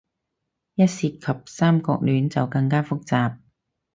[0.77, 3.37] 而一涉及三角戀，就更加複雜